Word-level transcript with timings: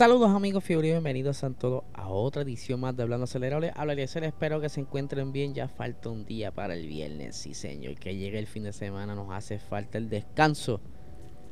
Saludos 0.00 0.30
amigos 0.30 0.64
Fiori, 0.64 0.88
bienvenidos 0.88 1.44
a 1.44 1.50
todos 1.50 1.84
a 1.92 2.08
otra 2.08 2.40
edición 2.40 2.80
más 2.80 2.96
de 2.96 3.02
Hablando 3.02 3.24
Acelerable. 3.24 3.70
Habla 3.76 4.06
ser 4.06 4.24
espero 4.24 4.58
que 4.58 4.70
se 4.70 4.80
encuentren 4.80 5.30
bien. 5.30 5.52
Ya 5.52 5.68
falta 5.68 6.08
un 6.08 6.24
día 6.24 6.52
para 6.52 6.72
el 6.72 6.88
viernes, 6.88 7.36
sí 7.36 7.52
señor. 7.52 7.96
Que 7.96 8.16
llegue 8.16 8.38
el 8.38 8.46
fin 8.46 8.62
de 8.62 8.72
semana, 8.72 9.14
nos 9.14 9.30
hace 9.30 9.58
falta 9.58 9.98
el 9.98 10.08
descanso. 10.08 10.80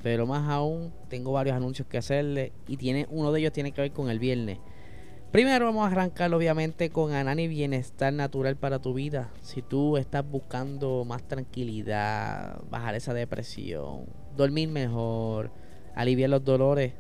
Pero 0.02 0.26
más 0.26 0.48
aún, 0.48 0.94
tengo 1.10 1.32
varios 1.32 1.56
anuncios 1.56 1.86
que 1.88 1.98
hacerle 1.98 2.54
y 2.66 2.78
tiene, 2.78 3.06
uno 3.10 3.32
de 3.32 3.40
ellos 3.40 3.52
tiene 3.52 3.72
que 3.72 3.82
ver 3.82 3.92
con 3.92 4.08
el 4.08 4.18
viernes. 4.18 4.58
Primero 5.30 5.66
vamos 5.66 5.84
a 5.84 5.92
arrancar 5.92 6.32
obviamente 6.32 6.88
con 6.88 7.12
Anani 7.12 7.48
Bienestar 7.48 8.14
Natural 8.14 8.56
para 8.56 8.78
tu 8.78 8.94
vida. 8.94 9.30
Si 9.42 9.60
tú 9.60 9.98
estás 9.98 10.24
buscando 10.26 11.04
más 11.04 11.22
tranquilidad, 11.28 12.62
bajar 12.70 12.94
esa 12.94 13.12
depresión, 13.12 14.06
dormir 14.38 14.70
mejor, 14.70 15.50
aliviar 15.94 16.30
los 16.30 16.42
dolores, 16.42 16.94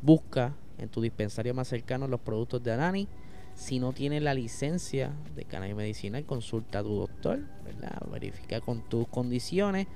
busca 0.00 0.56
en 0.82 0.88
tu 0.88 1.00
dispensario 1.00 1.54
más 1.54 1.68
cercano 1.68 2.08
los 2.08 2.20
productos 2.20 2.62
de 2.62 2.72
Anani. 2.72 3.08
Si 3.54 3.78
no 3.78 3.92
tienes 3.92 4.22
la 4.22 4.34
licencia 4.34 5.12
de 5.34 5.44
cannabis 5.44 5.76
medicinal, 5.76 6.24
consulta 6.24 6.80
a 6.80 6.82
tu 6.82 6.94
doctor, 6.94 7.40
¿verdad? 7.64 8.00
verifica 8.10 8.60
con 8.60 8.82
tus 8.88 9.06
condiciones 9.08 9.86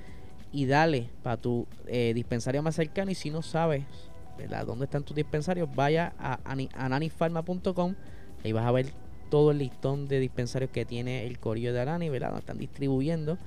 y 0.52 0.66
dale 0.66 1.10
para 1.22 1.38
tu 1.38 1.66
eh, 1.86 2.12
dispensario 2.14 2.62
más 2.62 2.74
cercano. 2.74 3.10
Y 3.10 3.14
si 3.14 3.30
no 3.30 3.42
sabes 3.42 3.84
¿verdad? 4.36 4.66
dónde 4.66 4.84
están 4.84 5.04
tus 5.04 5.16
dispensarios, 5.16 5.68
vaya 5.74 6.12
a 6.18 6.38
ananifarma.com. 6.74 7.94
Ahí 8.44 8.52
vas 8.52 8.66
a 8.66 8.72
ver 8.72 8.86
todo 9.30 9.50
el 9.50 9.58
listón 9.58 10.06
de 10.06 10.20
dispensarios 10.20 10.70
que 10.70 10.84
tiene 10.84 11.26
el 11.26 11.38
corillo 11.38 11.72
de 11.72 11.80
Anani, 11.80 12.10
¿verdad? 12.10 12.28
Donde 12.28 12.40
están 12.40 12.58
distribuyendo 12.58 13.38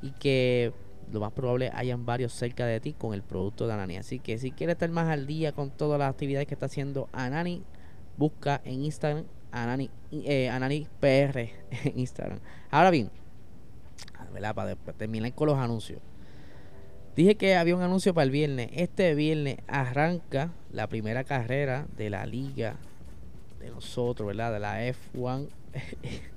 y 0.00 0.12
que 0.12 0.72
lo 1.12 1.20
más 1.20 1.32
probable 1.32 1.70
hayan 1.74 2.04
varios 2.04 2.32
cerca 2.32 2.66
de 2.66 2.80
ti 2.80 2.92
con 2.92 3.14
el 3.14 3.22
producto 3.22 3.66
de 3.66 3.74
Anani. 3.74 3.96
Así 3.96 4.18
que 4.18 4.38
si 4.38 4.50
quieres 4.50 4.74
estar 4.74 4.90
más 4.90 5.08
al 5.08 5.26
día 5.26 5.52
con 5.52 5.70
todas 5.70 5.98
las 5.98 6.10
actividades 6.10 6.46
que 6.46 6.54
está 6.54 6.66
haciendo 6.66 7.08
Anani, 7.12 7.62
busca 8.16 8.60
en 8.64 8.84
Instagram 8.84 9.24
Anani, 9.52 9.90
eh, 10.12 10.48
Anani 10.48 10.86
PR 11.00 11.48
en 11.84 11.98
Instagram. 11.98 12.40
Ahora 12.70 12.90
bien, 12.90 13.10
para 14.54 14.76
terminar 14.76 15.32
con 15.34 15.48
los 15.48 15.58
anuncios. 15.58 16.00
Dije 17.14 17.36
que 17.36 17.56
había 17.56 17.74
un 17.74 17.82
anuncio 17.82 18.12
para 18.12 18.24
el 18.24 18.30
viernes. 18.30 18.68
Este 18.72 19.14
viernes 19.14 19.56
arranca 19.66 20.52
la 20.70 20.86
primera 20.86 21.24
carrera 21.24 21.86
de 21.96 22.10
la 22.10 22.26
liga 22.26 22.76
de 23.58 23.70
nosotros, 23.70 24.26
¿verdad? 24.26 24.52
De 24.52 24.60
la 24.60 24.86
F1 24.86 25.48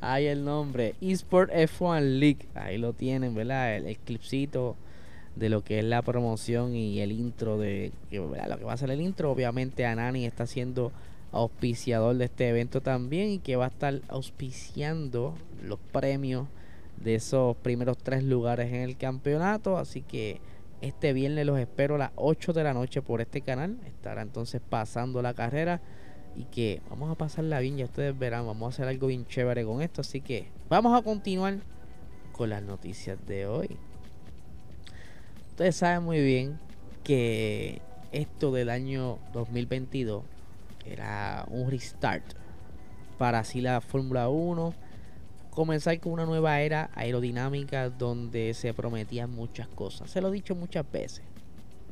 Ahí 0.00 0.26
el 0.26 0.44
nombre. 0.44 0.94
eSport 1.00 1.50
F1 1.50 2.18
League. 2.18 2.48
Ahí 2.54 2.78
lo 2.78 2.92
tienen, 2.92 3.34
¿verdad? 3.34 3.76
El, 3.76 3.96
clipcito 3.98 4.76
de 5.36 5.48
lo 5.48 5.64
que 5.64 5.80
es 5.80 5.84
la 5.84 6.02
promoción 6.02 6.74
y 6.76 7.00
el 7.00 7.12
intro 7.12 7.58
de 7.58 7.92
lo 8.10 8.32
que 8.58 8.64
va 8.64 8.72
a 8.72 8.76
ser 8.76 8.90
el 8.90 9.00
intro. 9.00 9.30
Obviamente 9.30 9.86
Anani 9.86 10.26
está 10.26 10.46
siendo 10.46 10.92
auspiciador 11.32 12.16
de 12.16 12.26
este 12.26 12.48
evento 12.48 12.80
también 12.80 13.30
y 13.30 13.38
que 13.38 13.56
va 13.56 13.64
a 13.64 13.68
estar 13.68 14.00
auspiciando 14.08 15.34
los 15.62 15.80
premios 15.90 16.46
de 17.02 17.16
esos 17.16 17.56
primeros 17.56 17.98
tres 17.98 18.22
lugares 18.22 18.72
en 18.72 18.82
el 18.82 18.96
campeonato. 18.96 19.76
Así 19.76 20.02
que 20.02 20.40
este 20.80 21.12
viernes 21.12 21.46
los 21.46 21.58
espero 21.58 21.96
a 21.96 21.98
las 21.98 22.10
8 22.16 22.52
de 22.52 22.62
la 22.64 22.74
noche 22.74 23.02
por 23.02 23.20
este 23.20 23.40
canal. 23.40 23.78
Estará 23.86 24.22
entonces 24.22 24.60
pasando 24.68 25.22
la 25.22 25.34
carrera 25.34 25.80
y 26.36 26.44
que 26.44 26.80
vamos 26.90 27.10
a 27.10 27.14
pasarla 27.14 27.60
bien, 27.60 27.76
ya 27.76 27.84
ustedes 27.84 28.18
verán, 28.18 28.46
vamos 28.46 28.66
a 28.66 28.68
hacer 28.74 28.88
algo 28.88 29.06
bien 29.06 29.26
chévere 29.26 29.64
con 29.64 29.82
esto, 29.82 30.00
así 30.00 30.20
que 30.20 30.48
vamos 30.68 30.98
a 30.98 31.02
continuar 31.02 31.58
con 32.32 32.50
las 32.50 32.62
noticias 32.62 33.18
de 33.26 33.46
hoy. 33.46 33.76
Ustedes 35.50 35.76
saben 35.76 36.02
muy 36.02 36.20
bien 36.20 36.58
que 37.04 37.80
esto 38.12 38.52
del 38.52 38.70
año 38.70 39.18
2022 39.32 40.24
era 40.84 41.46
un 41.48 41.70
restart 41.70 42.24
para 43.18 43.40
así 43.40 43.60
la 43.60 43.80
Fórmula 43.80 44.28
1 44.28 44.74
comenzar 45.50 45.98
con 46.00 46.12
una 46.12 46.26
nueva 46.26 46.60
era 46.60 46.90
aerodinámica 46.94 47.88
donde 47.88 48.54
se 48.54 48.74
prometían 48.74 49.30
muchas 49.30 49.68
cosas. 49.68 50.10
Se 50.10 50.20
lo 50.20 50.28
he 50.28 50.32
dicho 50.32 50.54
muchas 50.54 50.90
veces. 50.90 51.22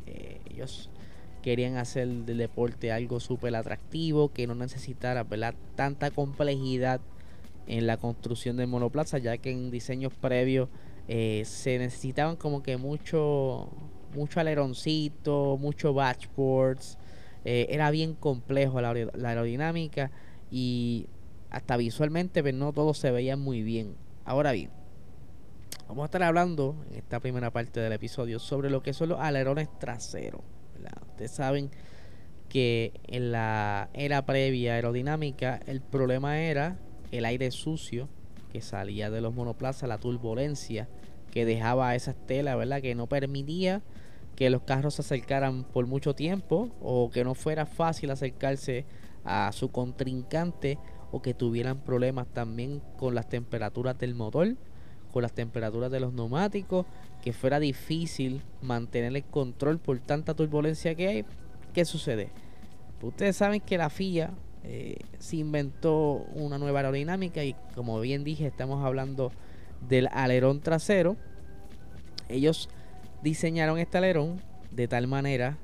Eh, 0.06 0.40
ellos 0.50 0.90
querían 1.42 1.76
hacer 1.76 2.08
del 2.08 2.38
deporte 2.38 2.92
algo 2.92 3.20
súper 3.20 3.54
atractivo, 3.54 4.32
que 4.32 4.46
no 4.46 4.54
necesitara 4.54 5.26
tanta 5.74 6.10
complejidad 6.10 7.00
en 7.66 7.86
la 7.86 7.96
construcción 7.96 8.56
del 8.56 8.68
monoplaza, 8.68 9.18
ya 9.18 9.36
que 9.38 9.50
en 9.50 9.70
diseños 9.70 10.12
previos 10.14 10.68
eh, 11.08 11.42
se 11.44 11.78
necesitaban 11.78 12.36
como 12.36 12.62
que 12.62 12.76
mucho, 12.76 13.68
mucho 14.14 14.40
aleroncito, 14.40 15.58
mucho 15.60 15.92
batchboards, 15.92 16.98
eh, 17.44 17.66
era 17.70 17.90
bien 17.90 18.14
complejo 18.14 18.80
la, 18.80 18.90
aerodinámica 18.90 20.10
y 20.50 21.06
hasta 21.50 21.76
visualmente 21.76 22.42
pues, 22.42 22.54
no 22.54 22.72
todo 22.72 22.94
se 22.94 23.10
veía 23.10 23.36
muy 23.36 23.62
bien. 23.62 23.96
Ahora 24.24 24.52
bien, 24.52 24.70
vamos 25.88 26.04
a 26.04 26.06
estar 26.06 26.22
hablando 26.22 26.76
en 26.90 26.98
esta 26.98 27.18
primera 27.20 27.50
parte 27.50 27.80
del 27.80 27.92
episodio 27.92 28.38
sobre 28.38 28.70
lo 28.70 28.82
que 28.82 28.92
son 28.92 29.10
los 29.10 29.20
alerones 29.20 29.68
traseros. 29.78 30.42
Ustedes 31.12 31.30
saben 31.30 31.70
que 32.48 32.92
en 33.06 33.32
la 33.32 33.90
era 33.94 34.24
previa 34.26 34.74
aerodinámica 34.74 35.60
el 35.66 35.80
problema 35.80 36.40
era 36.40 36.78
el 37.10 37.26
aire 37.26 37.50
sucio 37.50 38.08
que 38.50 38.60
salía 38.60 39.10
de 39.10 39.20
los 39.20 39.34
monoplazas, 39.34 39.88
la 39.88 39.98
turbulencia 39.98 40.88
que 41.30 41.44
dejaba 41.44 41.94
esa 41.94 42.12
estela, 42.12 42.56
¿verdad? 42.56 42.82
Que 42.82 42.94
no 42.94 43.08
permitía 43.08 43.82
que 44.36 44.50
los 44.50 44.62
carros 44.62 44.94
se 44.94 45.02
acercaran 45.02 45.64
por 45.64 45.86
mucho 45.86 46.14
tiempo 46.14 46.70
o 46.80 47.10
que 47.10 47.24
no 47.24 47.34
fuera 47.34 47.66
fácil 47.66 48.10
acercarse 48.10 48.86
a 49.24 49.50
su 49.52 49.70
contrincante 49.70 50.78
o 51.10 51.20
que 51.20 51.34
tuvieran 51.34 51.78
problemas 51.84 52.26
también 52.28 52.82
con 52.96 53.14
las 53.14 53.28
temperaturas 53.28 53.98
del 53.98 54.14
motor, 54.14 54.56
con 55.12 55.22
las 55.22 55.32
temperaturas 55.32 55.90
de 55.90 56.00
los 56.00 56.14
neumáticos 56.14 56.86
que 57.22 57.32
fuera 57.32 57.60
difícil 57.60 58.42
mantener 58.60 59.16
el 59.16 59.24
control 59.24 59.78
por 59.78 60.00
tanta 60.00 60.34
turbulencia 60.34 60.94
que 60.94 61.08
hay, 61.08 61.24
¿qué 61.72 61.84
sucede? 61.84 62.28
Pues 63.00 63.12
ustedes 63.12 63.36
saben 63.36 63.60
que 63.60 63.78
la 63.78 63.88
FIA 63.88 64.30
eh, 64.64 64.98
se 65.18 65.36
inventó 65.36 66.26
una 66.34 66.58
nueva 66.58 66.80
aerodinámica 66.80 67.44
y 67.44 67.54
como 67.74 67.98
bien 68.00 68.24
dije, 68.24 68.46
estamos 68.46 68.84
hablando 68.84 69.32
del 69.88 70.08
alerón 70.12 70.60
trasero. 70.60 71.16
Ellos 72.28 72.68
diseñaron 73.22 73.78
este 73.78 73.98
alerón 73.98 74.40
de 74.70 74.88
tal 74.88 75.06
manera 75.06 75.58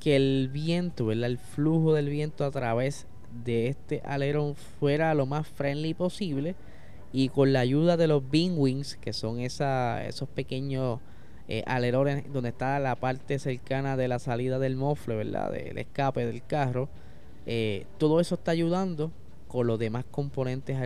que 0.00 0.16
el 0.16 0.50
viento, 0.52 1.12
el 1.12 1.38
flujo 1.38 1.94
del 1.94 2.08
viento 2.08 2.44
a 2.44 2.50
través 2.50 3.06
de 3.44 3.68
este 3.68 4.02
alerón 4.04 4.54
fuera 4.54 5.14
lo 5.14 5.26
más 5.26 5.46
friendly 5.46 5.94
posible 5.94 6.54
y 7.16 7.28
con 7.28 7.52
la 7.52 7.60
ayuda 7.60 7.96
de 7.96 8.08
los 8.08 8.24
wings, 8.32 8.96
que 8.96 9.12
son 9.12 9.38
esa, 9.38 10.04
esos 10.04 10.28
pequeños 10.28 10.98
eh, 11.46 11.62
alerones 11.64 12.24
donde 12.32 12.48
está 12.48 12.80
la 12.80 12.96
parte 12.96 13.38
cercana 13.38 13.96
de 13.96 14.08
la 14.08 14.18
salida 14.18 14.58
del 14.58 14.74
mofle, 14.74 15.14
¿verdad? 15.14 15.52
Del 15.52 15.78
escape 15.78 16.26
del 16.26 16.44
carro. 16.44 16.88
Eh, 17.46 17.86
todo 17.98 18.18
eso 18.18 18.34
está 18.34 18.50
ayudando 18.50 19.12
con 19.46 19.68
los 19.68 19.78
demás 19.78 20.04
componentes 20.10 20.76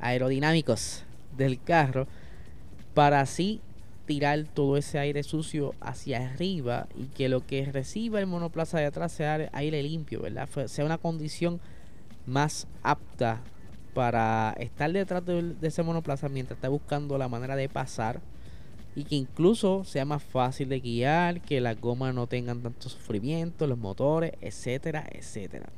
aerodinámicos 0.00 1.04
del 1.36 1.62
carro 1.62 2.06
para 2.94 3.20
así 3.20 3.60
tirar 4.06 4.44
todo 4.44 4.78
ese 4.78 4.98
aire 4.98 5.22
sucio 5.24 5.74
hacia 5.78 6.26
arriba 6.26 6.86
y 6.96 7.08
que 7.08 7.28
lo 7.28 7.44
que 7.44 7.66
reciba 7.66 8.18
el 8.18 8.26
monoplaza 8.26 8.78
de 8.78 8.86
atrás 8.86 9.12
sea 9.12 9.50
aire 9.52 9.82
limpio, 9.82 10.22
¿verdad? 10.22 10.48
Sea 10.68 10.86
una 10.86 10.96
condición 10.96 11.60
más 12.24 12.66
apta 12.82 13.42
para 13.96 14.54
estar 14.58 14.92
detrás 14.92 15.24
de, 15.24 15.56
ese 15.62 15.82
monoplaza 15.82 16.28
mientras 16.28 16.58
está 16.58 16.68
buscando 16.68 17.16
la 17.16 17.28
manera 17.28 17.56
de 17.56 17.70
pasar 17.70 18.20
y 18.94 19.04
que 19.04 19.14
incluso 19.14 19.84
sea 19.84 20.04
más 20.04 20.22
fácil 20.22 20.68
de 20.68 20.80
guiar, 20.80 21.40
que 21.40 21.62
las 21.62 21.80
gomas 21.80 22.14
no 22.14 22.26
tengan 22.26 22.60
tanto 22.60 22.90
sufrimiento, 22.90 23.66
los 23.66 23.78
motores, 23.78 24.32
etcétera, 24.42 25.06
etcétera. 25.10 25.70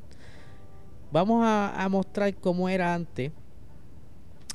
Vamos 1.12 1.44
a, 1.46 1.86
mostrar 1.88 2.34
cómo 2.34 2.68
era 2.68 2.92
antes 2.92 3.30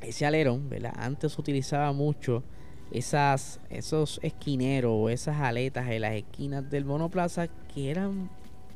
ese 0.01 0.25
alerón, 0.25 0.69
¿verdad? 0.69 0.93
Antes 0.97 1.39
utilizaba 1.39 1.93
mucho 1.93 2.43
esas, 2.91 3.61
esos 3.69 4.19
esquineros 4.23 4.91
o 4.93 5.09
esas 5.09 5.37
aletas 5.37 5.89
en 5.89 6.01
las 6.01 6.15
esquinas 6.15 6.69
del 6.69 6.83
monoplaza 6.83 7.47
que 7.73 7.89
eran 7.89 8.29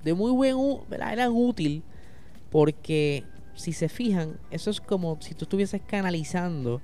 de 0.05 0.13
muy 0.13 0.31
buen, 0.31 0.55
¿verdad? 0.89 1.11
Eran 1.11 1.33
útil 1.33 1.83
porque 2.49 3.25
si 3.57 3.73
se 3.73 3.89
fijan, 3.89 4.37
eso 4.51 4.69
es 4.69 4.79
como 4.79 5.17
si 5.19 5.33
tú 5.33 5.45
estuvieses 5.45 5.81
canalizando 5.85 6.79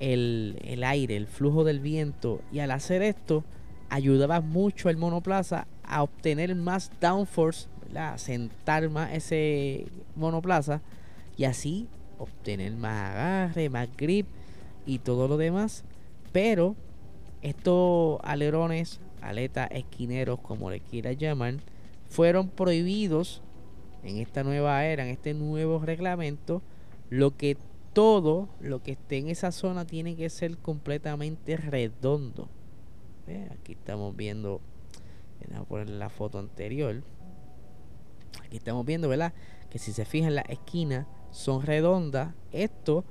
el, 0.00 0.58
el 0.64 0.84
aire, 0.84 1.16
el 1.16 1.26
flujo 1.26 1.64
del 1.64 1.80
viento 1.80 2.40
y 2.52 2.60
al 2.60 2.70
hacer 2.70 3.02
esto 3.02 3.44
ayudaba 3.90 4.40
mucho 4.40 4.88
el 4.88 4.96
monoplaza 4.96 5.66
a 5.82 6.02
obtener 6.02 6.54
más 6.54 6.90
downforce, 7.00 7.68
a 7.94 8.16
sentar 8.18 8.88
más 8.90 9.12
ese 9.12 9.86
monoplaza 10.16 10.80
y 11.36 11.44
así 11.44 11.88
obtener 12.18 12.72
más 12.76 13.10
agarre, 13.10 13.68
más 13.68 13.88
grip 13.96 14.26
y 14.86 14.98
todo 14.98 15.28
lo 15.28 15.36
demás. 15.36 15.84
Pero 16.32 16.76
estos 17.42 18.18
alerones, 18.22 19.00
aletas 19.20 19.68
esquineros, 19.70 20.40
como 20.40 20.70
le 20.70 20.80
quieras 20.80 21.16
llamar, 21.16 21.56
fueron 22.08 22.48
prohibidos 22.48 23.42
en 24.04 24.18
esta 24.18 24.44
nueva 24.44 24.84
era, 24.84 25.04
en 25.04 25.10
este 25.10 25.34
nuevo 25.34 25.78
reglamento, 25.80 26.62
lo 27.10 27.36
que 27.36 27.56
todo 27.92 28.48
lo 28.60 28.82
que 28.82 28.92
esté 28.92 29.18
en 29.18 29.28
esa 29.28 29.52
zona 29.52 29.86
tiene 29.86 30.16
que 30.16 30.28
ser 30.28 30.58
completamente 30.58 31.56
redondo. 31.56 32.48
Aquí 33.52 33.72
estamos 33.72 34.14
viendo, 34.14 34.60
vamos 35.48 35.66
a 35.66 35.68
poner 35.68 35.90
la 35.90 36.10
foto 36.10 36.38
anterior. 36.38 37.02
Aquí 38.44 38.56
estamos 38.56 38.84
viendo, 38.84 39.08
¿verdad? 39.08 39.32
Que 39.70 39.78
si 39.78 39.92
se 39.92 40.04
fijan 40.04 40.34
las 40.34 40.48
esquinas 40.50 41.06
son 41.30 41.62
redondas. 41.62 42.34
Esto, 42.52 43.04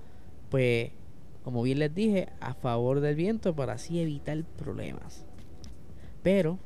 pues, 0.50 0.92
como 1.44 1.64
bien 1.64 1.80
les 1.80 1.94
dije, 1.96 2.30
a 2.40 2.54
favor 2.54 3.00
del 3.00 3.16
viento 3.16 3.56
para 3.56 3.74
así 3.74 4.00
evitar 4.00 4.44
problemas. 4.44 5.26
Pero 6.22 6.60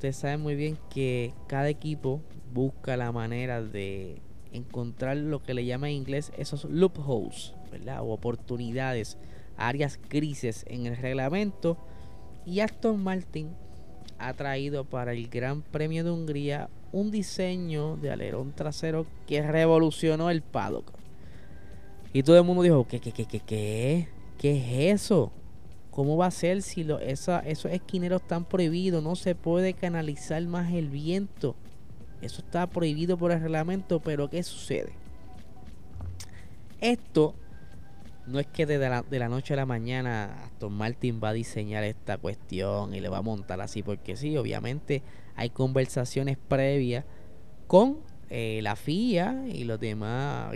ustedes 0.00 0.16
saben 0.16 0.40
muy 0.40 0.54
bien 0.54 0.78
que 0.88 1.34
cada 1.46 1.68
equipo 1.68 2.22
busca 2.54 2.96
la 2.96 3.12
manera 3.12 3.60
de 3.60 4.22
encontrar 4.50 5.18
lo 5.18 5.42
que 5.42 5.52
le 5.52 5.66
llama 5.66 5.90
en 5.90 5.96
inglés 5.96 6.32
esos 6.38 6.64
loopholes, 6.64 7.52
¿verdad? 7.70 8.00
O 8.00 8.06
oportunidades, 8.06 9.18
áreas 9.58 10.00
grises 10.08 10.64
en 10.68 10.86
el 10.86 10.96
reglamento. 10.96 11.76
Y 12.46 12.60
Aston 12.60 12.98
Martin 13.04 13.50
ha 14.18 14.32
traído 14.32 14.86
para 14.86 15.12
el 15.12 15.28
Gran 15.28 15.60
Premio 15.60 16.02
de 16.02 16.12
Hungría 16.12 16.70
un 16.92 17.10
diseño 17.10 17.98
de 17.98 18.10
alerón 18.10 18.54
trasero 18.54 19.04
que 19.26 19.42
revolucionó 19.42 20.30
el 20.30 20.40
paddock. 20.40 20.94
Y 22.14 22.22
todo 22.22 22.38
el 22.38 22.44
mundo 22.44 22.62
dijo, 22.62 22.88
¿qué, 22.88 23.00
qué, 23.00 23.12
qué, 23.12 23.26
qué, 23.26 23.40
qué? 23.40 24.08
¿Qué 24.38 24.56
es 24.56 25.02
eso? 25.02 25.30
¿Cómo 25.90 26.16
va 26.16 26.26
a 26.26 26.30
ser 26.30 26.62
si 26.62 26.84
lo, 26.84 26.98
esos 27.00 27.42
esquineros 27.70 28.22
están 28.22 28.44
prohibidos? 28.44 29.02
No 29.02 29.16
se 29.16 29.34
puede 29.34 29.74
canalizar 29.74 30.42
más 30.42 30.72
el 30.72 30.88
viento. 30.88 31.56
Eso 32.22 32.42
está 32.42 32.66
prohibido 32.68 33.16
por 33.16 33.32
el 33.32 33.40
reglamento, 33.40 34.00
pero 34.00 34.28
¿qué 34.30 34.42
sucede? 34.42 34.92
Esto 36.80 37.34
no 38.26 38.38
es 38.38 38.46
que 38.46 38.66
de 38.66 38.78
la, 38.78 39.02
de 39.02 39.18
la, 39.18 39.28
noche 39.28 39.54
a 39.54 39.56
la 39.56 39.66
mañana 39.66 40.44
Aston 40.44 40.72
Martin 40.72 41.20
va 41.22 41.30
a 41.30 41.32
diseñar 41.32 41.82
esta 41.84 42.18
cuestión 42.18 42.94
y 42.94 43.00
le 43.00 43.08
va 43.08 43.18
a 43.18 43.22
montar 43.22 43.60
así, 43.60 43.82
porque 43.82 44.16
sí, 44.16 44.36
obviamente 44.36 45.02
hay 45.34 45.50
conversaciones 45.50 46.36
previas 46.36 47.04
con 47.66 47.98
eh, 48.28 48.60
la 48.62 48.76
FIA 48.76 49.46
y 49.48 49.64
los 49.64 49.80
demás 49.80 50.54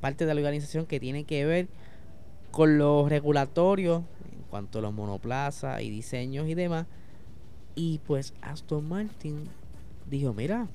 parte 0.00 0.26
de 0.26 0.34
la 0.34 0.40
organización 0.40 0.86
que 0.86 1.00
tiene 1.00 1.24
que 1.24 1.44
ver 1.44 1.68
con 2.50 2.78
los 2.78 3.08
regulatorios 3.08 4.02
en 4.32 4.42
cuanto 4.50 4.78
a 4.78 4.82
los 4.82 4.92
monoplazas 4.92 5.82
y 5.82 5.90
diseños 5.90 6.48
y 6.48 6.54
demás. 6.54 6.86
Y 7.74 8.00
pues 8.06 8.34
Aston 8.42 8.88
Martin 8.88 9.44
dijo, 10.08 10.32
mira, 10.34 10.68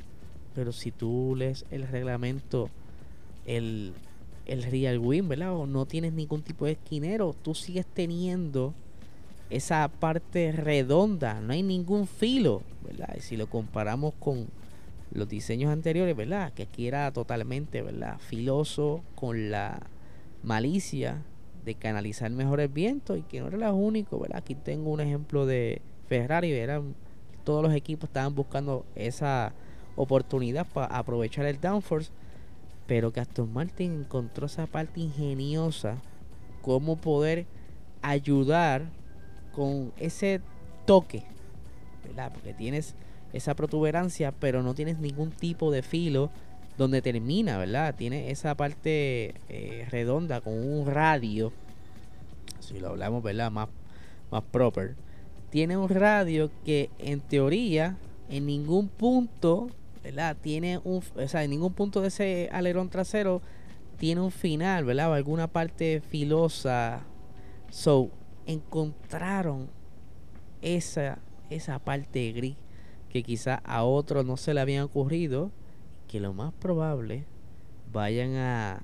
pero 0.54 0.72
si 0.72 0.92
tú 0.92 1.36
lees 1.38 1.66
el 1.72 1.88
reglamento, 1.88 2.69
el, 3.45 3.94
el 4.45 4.63
Real 4.63 5.00
Win, 5.00 5.27
¿verdad? 5.27 5.54
O 5.54 5.68
no 5.68 5.86
tienes 5.86 6.13
ningún 6.13 6.42
tipo 6.42 6.66
de 6.66 6.74
esquinero, 6.74 7.36
tú 7.42 7.54
sigues 7.54 7.86
teniendo 7.86 8.74
esa 9.50 9.88
parte 9.88 10.51
redonda, 10.51 11.42
no 11.42 11.54
hay 11.54 11.62
ningún 11.62 12.07
filo, 12.07 12.62
¿verdad? 12.83 13.13
Y 13.18 13.22
si 13.22 13.38
lo 13.38 13.48
comparamos 13.48 14.13
con 14.19 14.48
los 15.12 15.27
diseños 15.30 15.72
anteriores, 15.72 16.16
¿verdad? 16.16 16.54
Que 16.54 16.63
aquí 16.63 16.88
era 16.88 17.12
totalmente, 17.12 17.81
¿verdad? 17.81 18.18
Filoso 18.19 19.04
con 19.13 19.51
la 19.51 19.81
malicia 20.44 21.22
de 21.65 21.75
canalizar 21.75 22.29
mejor 22.31 22.59
el 22.59 22.69
viento 22.69 23.17
y 23.17 23.23
que 23.23 23.41
no 23.41 23.47
era 23.47 23.57
lo 23.57 23.75
único, 23.75 24.19
¿verdad? 24.19 24.38
Aquí 24.38 24.56
tengo 24.56 24.91
un 24.91 25.01
ejemplo 25.01 25.45
de 25.45 25.81
Ferrari, 26.07 26.51
eran 26.51 26.95
todos 27.44 27.63
los 27.63 27.73
equipos 27.73 28.09
estaban 28.09 28.35
buscando 28.35 28.85
esa 28.95 29.53
oportunidad 29.95 30.65
para 30.67 30.88
aprovechar 30.88 31.45
el 31.45 31.59
downforce, 31.59 32.12
pero 32.88 33.12
que 33.12 33.19
Aston 33.19 33.51
Martin 33.51 34.01
encontró 34.01 34.45
esa 34.45 34.67
parte 34.67 35.00
ingeniosa, 35.00 35.97
cómo 36.62 36.97
poder 36.97 37.45
ayudar 38.01 38.83
con 39.53 39.91
ese 39.97 40.41
toque, 40.85 41.23
¿verdad? 42.03 42.31
Porque 42.33 42.53
tienes 42.53 42.95
esa 43.33 43.56
protuberancia, 43.56 44.31
pero 44.31 44.62
no 44.63 44.73
tienes 44.75 45.00
ningún 45.00 45.31
tipo 45.31 45.71
de 45.71 45.81
filo 45.81 46.29
donde 46.77 47.01
termina, 47.01 47.57
¿verdad? 47.57 47.95
Tiene 47.95 48.31
esa 48.31 48.56
parte 48.56 49.36
eh, 49.50 49.88
redonda 49.89 50.42
con 50.42 50.54
un 50.54 50.88
radio, 50.88 51.54
si 52.60 52.80
lo 52.80 52.89
hablamos, 52.89 53.24
¿verdad? 53.24 53.51
Más, 53.51 53.69
más 54.31 54.44
proper 54.51 54.95
tiene 55.56 55.77
un 55.77 55.88
radio 55.88 56.51
que 56.66 56.89
en 57.00 57.22
teoría 57.22 57.95
en 58.30 58.45
ningún 58.45 58.89
punto, 58.89 59.69
¿verdad? 60.04 60.36
Tiene 60.42 60.81
un, 60.83 61.01
o 61.16 61.27
sea, 61.30 61.45
en 61.45 61.51
ningún 61.51 61.72
punto 61.72 62.01
de 62.01 62.10
ese 62.10 62.50
alerón 62.51 62.89
trasero 62.89 63.42
tiene 63.98 64.19
un 64.19 64.31
final, 64.31 64.83
¿verdad? 64.83 65.12
O 65.12 65.13
alguna 65.13 65.48
parte 65.48 66.01
filosa. 66.10 67.04
So, 67.69 68.10
encontraron 68.45 69.69
esa, 70.62 71.19
esa 71.50 71.80
parte 71.80 72.33
gris 72.33 72.57
que 73.10 73.24
quizá 73.24 73.62
a 73.63 73.86
otros 73.86 74.25
no 74.25 74.36
se 74.36 74.54
le 74.54 74.60
habían 74.60 74.83
ocurrido, 74.83 75.51
que 76.07 76.19
lo 76.19 76.34
más 76.34 76.54
probable 76.54 77.25
vayan 77.92 78.36
a, 78.36 78.84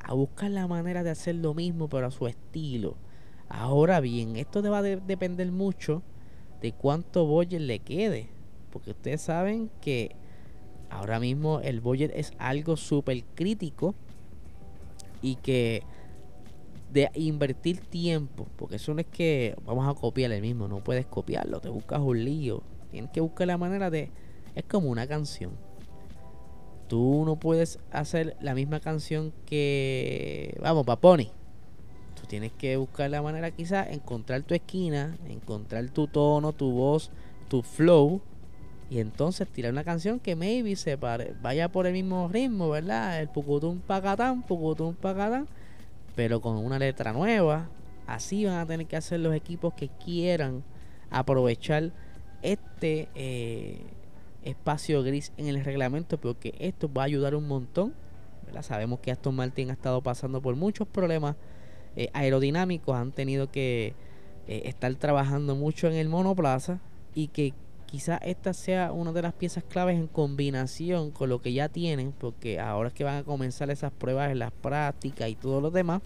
a 0.00 0.14
buscar 0.14 0.50
la 0.50 0.66
manera 0.66 1.02
de 1.02 1.10
hacer 1.10 1.34
lo 1.36 1.54
mismo 1.54 1.88
pero 1.88 2.06
a 2.06 2.10
su 2.10 2.26
estilo 2.26 2.96
Ahora 3.48 4.00
bien, 4.00 4.36
esto 4.36 4.62
va 4.70 4.78
a 4.78 4.82
depender 4.82 5.50
mucho 5.50 6.02
de 6.60 6.72
cuánto 6.72 7.26
budget 7.26 7.62
le 7.62 7.78
quede. 7.78 8.28
Porque 8.70 8.90
ustedes 8.90 9.22
saben 9.22 9.70
que 9.80 10.14
ahora 10.90 11.18
mismo 11.18 11.60
el 11.60 11.80
budget 11.80 12.12
es 12.14 12.32
algo 12.38 12.76
súper 12.76 13.24
crítico. 13.34 13.94
Y 15.22 15.36
que 15.36 15.82
de 16.92 17.10
invertir 17.14 17.80
tiempo, 17.80 18.46
porque 18.56 18.76
eso 18.76 18.94
no 18.94 19.00
es 19.00 19.06
que 19.06 19.56
vamos 19.66 19.86
a 19.88 19.98
copiar 19.98 20.32
el 20.32 20.40
mismo, 20.40 20.68
no 20.68 20.82
puedes 20.82 21.04
copiarlo, 21.06 21.60
te 21.60 21.68
buscas 21.68 22.00
un 22.00 22.24
lío. 22.24 22.62
Tienes 22.90 23.10
que 23.10 23.20
buscar 23.20 23.46
la 23.46 23.58
manera 23.58 23.90
de... 23.90 24.10
Es 24.54 24.64
como 24.64 24.88
una 24.88 25.06
canción. 25.06 25.52
Tú 26.88 27.24
no 27.24 27.36
puedes 27.36 27.78
hacer 27.92 28.36
la 28.40 28.54
misma 28.54 28.80
canción 28.80 29.32
que... 29.46 30.58
Vamos, 30.60 30.84
Paponi 30.84 31.30
tienes 32.28 32.52
que 32.52 32.76
buscar 32.76 33.10
la 33.10 33.22
manera 33.22 33.50
quizás, 33.50 33.88
encontrar 33.88 34.42
tu 34.42 34.54
esquina, 34.54 35.16
encontrar 35.26 35.88
tu 35.88 36.06
tono, 36.06 36.52
tu 36.52 36.70
voz, 36.70 37.10
tu 37.48 37.62
flow. 37.62 38.20
Y 38.90 39.00
entonces 39.00 39.48
tirar 39.48 39.72
una 39.72 39.84
canción 39.84 40.18
que 40.20 40.36
maybe 40.36 40.74
se 40.76 40.96
vaya 40.96 41.68
por 41.68 41.86
el 41.86 41.92
mismo 41.92 42.28
ritmo, 42.28 42.70
¿verdad? 42.70 43.20
El 43.20 43.28
pucutum 43.28 43.80
pacatán, 43.80 44.42
pucutum 44.42 44.94
pacatán, 44.94 45.46
pero 46.14 46.40
con 46.40 46.56
una 46.56 46.78
letra 46.78 47.12
nueva. 47.12 47.68
Así 48.06 48.46
van 48.46 48.58
a 48.58 48.66
tener 48.66 48.86
que 48.86 48.96
hacer 48.96 49.20
los 49.20 49.34
equipos 49.34 49.74
que 49.74 49.88
quieran 49.88 50.62
aprovechar 51.10 51.92
este 52.40 53.08
eh, 53.14 53.82
espacio 54.48 55.02
gris 55.02 55.32
en 55.36 55.46
el 55.46 55.64
reglamento, 55.64 56.18
porque 56.18 56.54
esto 56.58 56.92
va 56.92 57.02
a 57.02 57.06
ayudar 57.06 57.34
un 57.34 57.46
montón. 57.46 57.94
¿verdad? 58.46 58.62
Sabemos 58.62 59.00
que 59.00 59.10
Aston 59.10 59.36
Martin 59.36 59.70
ha 59.70 59.74
estado 59.74 60.02
pasando 60.02 60.40
por 60.40 60.56
muchos 60.56 60.88
problemas 60.88 61.36
eh, 61.96 62.10
aerodinámicos 62.12 62.94
han 62.94 63.10
tenido 63.10 63.50
que 63.50 63.92
eh, 64.46 64.62
estar 64.66 64.94
trabajando 64.94 65.56
mucho 65.56 65.88
en 65.88 65.94
el 65.94 66.08
monoplaza 66.08 66.78
y 67.12 67.26
que 67.26 67.54
quizás 67.86 68.20
esta 68.22 68.52
sea 68.52 68.92
una 68.92 69.12
de 69.12 69.22
las 69.22 69.32
piezas 69.32 69.64
claves 69.64 69.96
en 69.96 70.06
combinación 70.06 71.10
con 71.10 71.28
lo 71.28 71.42
que 71.42 71.52
ya 71.52 71.68
tienen, 71.68 72.12
porque 72.12 72.60
ahora 72.60 72.90
es 72.90 72.94
que 72.94 73.02
van 73.02 73.16
a 73.16 73.24
comenzar 73.24 73.68
esas 73.70 73.90
pruebas 73.90 74.30
en 74.30 74.38
las 74.38 74.52
prácticas 74.52 75.28
y 75.28 75.34
todo 75.34 75.60
lo 75.60 75.72
demás, 75.72 76.00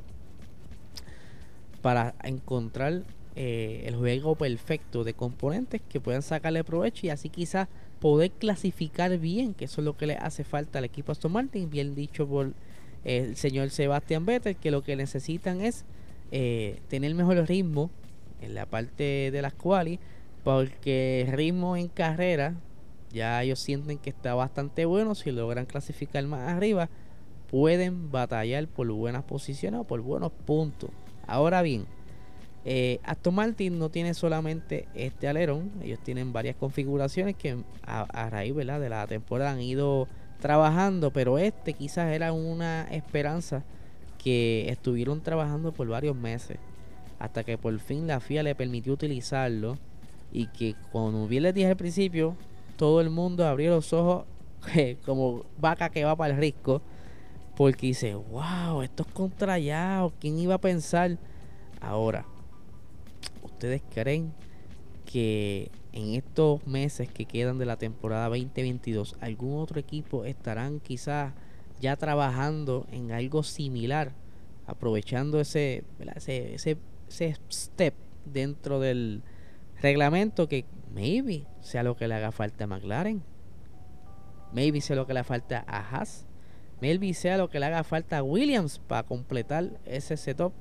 para 1.82 2.14
encontrar 2.22 3.02
eh, 3.36 3.82
el 3.86 3.96
juego 3.96 4.34
perfecto 4.36 5.04
de 5.04 5.12
componentes 5.12 5.82
que 5.88 6.00
puedan 6.00 6.22
sacarle 6.22 6.64
provecho 6.64 7.06
y 7.06 7.10
así 7.10 7.28
quizás 7.28 7.68
poder 8.02 8.32
clasificar 8.32 9.16
bien, 9.18 9.54
que 9.54 9.66
eso 9.66 9.80
es 9.80 9.84
lo 9.84 9.96
que 9.96 10.08
le 10.08 10.16
hace 10.16 10.42
falta 10.42 10.80
al 10.80 10.84
equipo 10.84 11.12
Aston 11.12 11.30
Martin, 11.30 11.70
bien 11.70 11.94
dicho 11.94 12.26
por 12.26 12.52
el 13.04 13.36
señor 13.36 13.70
Sebastián 13.70 14.26
Vettel, 14.26 14.56
que 14.56 14.72
lo 14.72 14.82
que 14.82 14.96
necesitan 14.96 15.60
es 15.60 15.84
eh, 16.32 16.80
tener 16.88 17.14
mejor 17.14 17.36
ritmo 17.46 17.90
en 18.40 18.56
la 18.56 18.66
parte 18.66 19.30
de 19.30 19.40
las 19.40 19.54
quali, 19.54 20.00
porque 20.42 21.20
el 21.20 21.32
ritmo 21.32 21.76
en 21.76 21.86
carrera 21.86 22.56
Ya 23.12 23.40
ellos 23.40 23.60
sienten 23.60 23.98
que 23.98 24.10
está 24.10 24.34
bastante 24.34 24.84
bueno. 24.84 25.14
Si 25.14 25.30
logran 25.30 25.66
clasificar 25.66 26.24
más 26.24 26.48
arriba, 26.48 26.88
pueden 27.52 28.10
batallar 28.10 28.66
por 28.66 28.90
buenas 28.90 29.22
posiciones 29.22 29.78
o 29.80 29.84
por 29.84 30.00
buenos 30.00 30.32
puntos. 30.32 30.90
Ahora 31.28 31.62
bien, 31.62 31.86
eh, 32.64 33.00
Aston 33.04 33.34
Martin 33.34 33.78
no 33.78 33.88
tiene 33.88 34.14
solamente 34.14 34.86
este 34.94 35.28
alerón, 35.28 35.70
ellos 35.82 35.98
tienen 36.00 36.32
varias 36.32 36.56
configuraciones 36.56 37.36
que 37.36 37.58
a, 37.82 38.30
raíz 38.30 38.54
de 38.54 38.64
la 38.64 39.06
temporada 39.06 39.52
han 39.52 39.60
ido 39.60 40.06
trabajando, 40.40 41.12
pero 41.12 41.38
este 41.38 41.72
quizás 41.72 42.12
era 42.12 42.32
una 42.32 42.86
esperanza 42.90 43.64
que 44.18 44.68
estuvieron 44.68 45.20
trabajando 45.20 45.72
por 45.72 45.88
varios 45.88 46.16
meses, 46.16 46.58
hasta 47.18 47.44
que 47.44 47.58
por 47.58 47.78
fin 47.80 48.06
la 48.06 48.20
FIA 48.20 48.42
le 48.42 48.54
permitió 48.54 48.92
utilizarlo 48.92 49.78
y 50.32 50.46
que 50.46 50.76
como 50.92 51.26
bien 51.26 51.42
les 51.44 51.54
dije 51.54 51.68
al 51.68 51.76
principio, 51.76 52.36
todo 52.76 53.00
el 53.00 53.10
mundo 53.10 53.46
abrió 53.46 53.70
los 53.70 53.92
ojos 53.92 54.24
como 55.04 55.44
vaca 55.58 55.90
que 55.90 56.04
va 56.04 56.16
para 56.16 56.34
el 56.34 56.40
risco 56.40 56.82
porque 57.56 57.88
dice, 57.88 58.14
wow, 58.14 58.82
esto 58.82 59.04
es 59.06 59.12
contrallado. 59.12 60.12
¿Quién 60.18 60.38
iba 60.38 60.54
a 60.54 60.60
pensar? 60.60 61.18
Ahora, 61.80 62.24
¿ustedes 63.62 63.82
creen 63.94 64.32
que 65.04 65.70
en 65.92 66.14
estos 66.14 66.66
meses 66.66 67.08
que 67.08 67.26
quedan 67.26 67.58
de 67.58 67.64
la 67.64 67.76
temporada 67.76 68.28
2022, 68.28 69.14
algún 69.20 69.60
otro 69.60 69.78
equipo 69.78 70.24
estarán 70.24 70.80
quizás 70.80 71.32
ya 71.80 71.94
trabajando 71.94 72.88
en 72.90 73.12
algo 73.12 73.44
similar, 73.44 74.10
aprovechando 74.66 75.38
ese, 75.38 75.84
ese, 76.16 76.54
ese, 76.54 76.76
ese 77.08 77.36
step 77.52 77.94
dentro 78.24 78.80
del 78.80 79.22
reglamento 79.80 80.48
que 80.48 80.64
maybe 80.92 81.46
sea 81.60 81.84
lo 81.84 81.96
que 81.96 82.08
le 82.08 82.14
haga 82.14 82.32
falta 82.32 82.64
a 82.64 82.66
McLaren, 82.66 83.22
maybe 84.52 84.80
sea 84.80 84.96
lo 84.96 85.06
que 85.06 85.12
le 85.12 85.20
haga 85.20 85.28
falta 85.28 85.64
a 85.68 85.78
Haas. 85.78 86.26
Melvin 86.80 87.14
sea 87.14 87.36
lo 87.36 87.48
que 87.48 87.60
le 87.60 87.66
haga 87.66 87.84
falta 87.84 88.18
a 88.18 88.22
Williams 88.24 88.80
para 88.80 89.04
completar 89.04 89.70
ese 89.84 90.16
setup. 90.16 90.52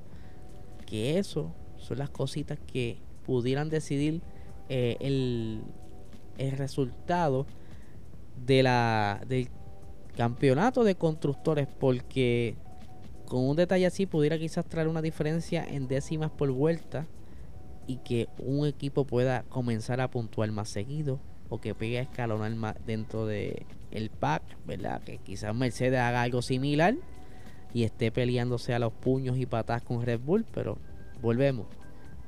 Que 0.86 1.18
eso 1.18 1.52
son 1.82 1.98
las 1.98 2.10
cositas 2.10 2.58
que 2.60 2.98
pudieran 3.24 3.68
decidir 3.68 4.20
eh, 4.68 4.96
el, 5.00 5.62
el, 6.38 6.52
resultado 6.52 7.46
de 8.44 8.62
la, 8.62 9.20
del 9.28 9.48
campeonato 10.16 10.84
de 10.84 10.94
constructores. 10.94 11.68
Porque 11.78 12.56
con 13.26 13.48
un 13.48 13.56
detalle 13.56 13.86
así 13.86 14.06
pudiera 14.06 14.38
quizás 14.38 14.66
traer 14.66 14.88
una 14.88 15.02
diferencia 15.02 15.64
en 15.64 15.88
décimas 15.88 16.30
por 16.30 16.50
vuelta 16.50 17.06
y 17.86 17.96
que 17.98 18.28
un 18.38 18.66
equipo 18.66 19.04
pueda 19.04 19.42
comenzar 19.44 20.00
a 20.00 20.10
puntuar 20.10 20.50
más 20.52 20.68
seguido 20.68 21.20
o 21.48 21.60
que 21.60 21.74
pegue 21.74 21.98
a 21.98 22.02
escalonar 22.02 22.54
más 22.54 22.76
dentro 22.86 23.26
de 23.26 23.66
el 23.90 24.08
pack, 24.10 24.42
¿verdad? 24.66 25.02
Que 25.02 25.18
quizás 25.18 25.54
Mercedes 25.54 26.00
haga 26.00 26.22
algo 26.22 26.40
similar 26.40 26.94
y 27.74 27.84
esté 27.84 28.10
peleándose 28.10 28.74
a 28.74 28.78
los 28.78 28.92
puños 28.92 29.36
y 29.36 29.46
patas 29.46 29.82
con 29.82 30.02
Red 30.02 30.20
Bull, 30.20 30.46
pero 30.52 30.78
volvemos. 31.22 31.66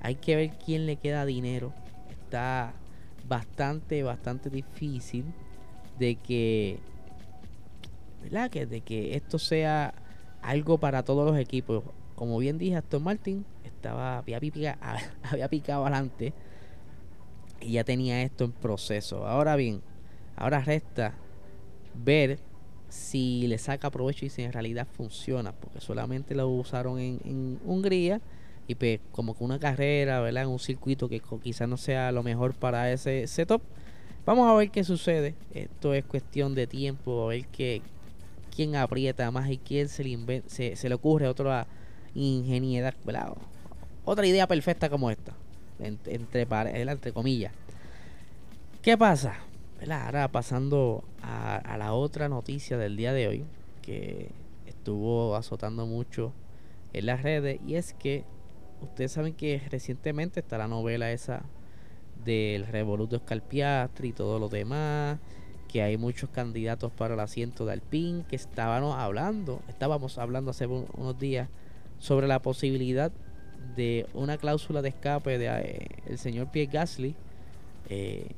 Hay 0.01 0.15
que 0.15 0.37
ver 0.37 0.51
quién 0.65 0.87
le 0.87 0.97
queda 0.97 1.27
dinero. 1.27 1.75
Está 2.11 2.73
bastante, 3.29 4.03
bastante 4.03 4.49
difícil 4.49 5.25
de 5.99 6.17
que, 6.17 6.79
¿verdad? 8.23 8.51
Que 8.51 8.67
de 8.67 8.81
que 8.81 9.17
esto 9.17 9.39
sea 9.39 9.95
algo 10.41 10.79
para 10.79 11.03
todos 11.03 11.29
los 11.29 11.39
equipos. 11.39 11.83
Como 12.15 12.39
bien 12.39 12.59
dije, 12.59 12.77
Aston 12.77 13.03
Martin 13.03 13.45
estaba 13.65 14.19
había 14.19 14.41
picado, 14.41 14.79
había 15.31 15.49
picado 15.49 15.83
adelante 15.83 16.33
y 17.61 17.73
ya 17.73 17.85
tenía 17.85 18.23
esto 18.23 18.45
en 18.45 18.53
proceso. 18.53 19.27
Ahora 19.27 19.57
bien, 19.57 19.83
ahora 20.37 20.61
resta 20.61 21.15
ver 21.95 22.39
si 22.89 23.47
le 23.49 23.59
saca 23.59 23.91
provecho 23.91 24.25
y 24.25 24.31
si 24.31 24.43
en 24.43 24.53
realidad 24.53 24.87
funciona, 24.87 25.53
porque 25.53 25.81
solamente 25.81 26.35
lo 26.35 26.49
usaron 26.49 26.99
en, 26.99 27.59
Hungría 27.65 28.21
y 28.67 28.75
pues 28.75 29.01
como 29.13 29.37
que 29.37 29.45
una 29.45 29.59
carrera, 29.59 30.21
¿verdad? 30.21 30.45
En 30.45 30.49
un 30.49 30.59
circuito 30.59 31.09
que 31.09 31.21
quizás 31.43 31.69
no 31.69 31.77
sea 31.77 32.13
lo 32.13 32.23
mejor 32.23 32.55
para 32.55 32.91
ese 32.93 33.27
setup. 33.27 33.63
Vamos 34.25 34.51
a 34.51 34.55
ver 34.55 34.71
qué 34.71 34.85
sucede. 34.85 35.35
Esto 35.53 35.93
es 35.95 36.05
cuestión 36.05 36.55
de 36.55 36.67
tiempo, 36.67 37.25
a 37.25 37.29
ver 37.29 37.47
qué, 37.49 37.83
quién 38.55 38.77
aprieta 38.77 39.31
más 39.31 39.51
y 39.51 39.59
quién 39.59 39.89
se 39.89 40.05
le, 40.05 40.43
se, 40.47 40.89
le 40.89 40.95
ocurre 40.95 41.29
otra 41.29 41.67
ingeniería, 42.15 42.95
¿verdad? 43.05 43.35
Otra 44.05 44.27
idea 44.27 44.47
perfecta 44.47 44.89
como 44.89 45.11
esta, 45.11 45.35
entre, 45.79 46.47
entre 46.81 47.13
comillas. 47.13 47.53
¿Qué 48.83 48.97
pasa? 48.97 49.37
Ahora 49.91 50.29
pasando 50.29 51.05
a, 51.23 51.77
la 51.77 51.93
otra 51.93 52.29
noticia 52.29 52.79
del 52.79 52.97
día 52.97 53.13
de 53.13 53.29
hoy, 53.29 53.45
que 53.83 54.31
estuvo 54.67 55.37
azotando 55.37 55.87
mucho 55.87 56.33
en 56.93 57.07
las 57.07 57.23
redes, 57.23 57.61
y 57.67 57.75
es 57.75 57.93
que 57.95 58.25
ustedes 58.85 59.13
saben 59.13 59.35
que 59.35 59.61
recientemente 59.71 60.41
está 60.41 60.59
la 60.59 60.69
novela 60.69 61.11
esa 61.11 61.43
del 62.25 62.67
Revoluto 62.67 63.19
Scalpiastri 63.19 64.09
y 64.09 64.13
todo 64.13 64.39
lo 64.39 64.49
demás, 64.49 65.19
que 65.69 65.83
hay 65.83 65.97
muchos 65.97 66.31
candidatos 66.31 66.93
para 66.93 67.15
el 67.15 67.21
asiento 67.21 67.67
de 67.67 67.73
Alpine, 67.73 68.25
que 68.29 68.37
estábamos 68.37 68.97
hablando, 68.97 69.61
estábamos 69.69 70.19
hablando 70.19 70.53
hace 70.53 70.67
unos 70.67 71.19
días 71.19 71.49
sobre 71.99 72.27
la 72.27 72.41
posibilidad 72.41 73.13
de 73.77 74.07
una 74.15 74.39
cláusula 74.39 74.83
de 74.83 74.91
escape 74.91 75.39
de 75.39 75.47
eh, 75.49 75.87
el 76.07 76.19
señor 76.19 76.51
Pierre 76.51 76.71
Gasly 76.71 77.15
eh, 77.89 78.29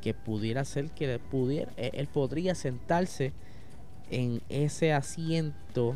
que 0.00 0.14
pudiera 0.14 0.64
ser 0.64 0.90
que 0.90 1.18
pudiera, 1.18 1.70
eh, 1.76 1.92
él 1.94 2.08
podría 2.08 2.54
sentarse 2.54 3.32
en 4.10 4.42
ese 4.48 4.92
asiento 4.92 5.94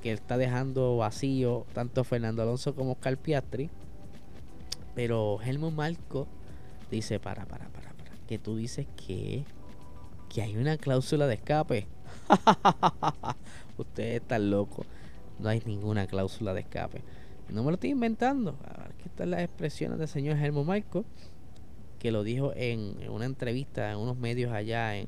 que 0.00 0.12
está 0.12 0.36
dejando 0.36 0.96
vacío 0.96 1.66
tanto 1.72 2.04
Fernando 2.04 2.42
Alonso 2.42 2.74
como 2.74 2.92
Oscar 2.92 3.16
Piastri. 3.16 3.70
Pero 4.94 5.40
Helmut 5.42 5.72
Marco 5.72 6.28
dice, 6.90 7.18
para, 7.18 7.46
para, 7.46 7.68
para, 7.68 7.92
para, 7.92 8.10
que 8.26 8.38
tú 8.38 8.56
dices 8.56 8.86
que, 9.06 9.44
que 10.28 10.42
hay 10.42 10.56
una 10.56 10.76
cláusula 10.76 11.26
de 11.26 11.34
escape. 11.34 11.86
Ustedes 13.78 14.20
están 14.20 14.50
locos. 14.50 14.86
No 15.38 15.48
hay 15.48 15.62
ninguna 15.64 16.06
cláusula 16.06 16.54
de 16.54 16.60
escape. 16.60 17.02
No 17.48 17.62
me 17.64 17.70
lo 17.70 17.74
estoy 17.74 17.90
inventando. 17.90 18.56
Aquí 18.64 19.04
están 19.06 19.30
las 19.30 19.40
expresiones 19.40 19.98
del 19.98 20.08
señor 20.08 20.36
Helmut 20.36 20.66
Marco 20.66 21.04
que 21.98 22.10
lo 22.10 22.24
dijo 22.24 22.52
en, 22.56 22.96
una 23.10 23.26
entrevista 23.26 23.92
en 23.92 23.98
unos 23.98 24.16
medios 24.16 24.52
allá 24.52 24.96
en, 24.96 25.06